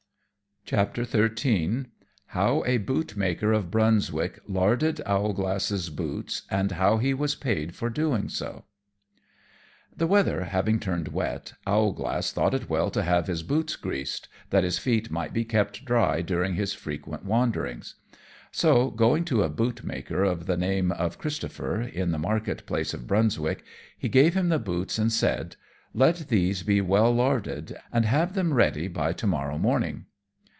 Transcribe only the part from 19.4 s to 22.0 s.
a bootmaker of the name of Christopher,